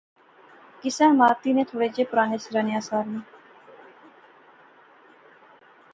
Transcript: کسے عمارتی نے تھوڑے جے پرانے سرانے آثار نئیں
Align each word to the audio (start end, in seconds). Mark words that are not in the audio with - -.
کسے 0.81 1.03
عمارتی 1.05 1.51
نے 1.57 1.63
تھوڑے 1.69 1.87
جے 1.95 2.03
پرانے 2.11 2.37
سرانے 2.45 2.75
آثار 2.81 3.05
نئیں 3.11 3.27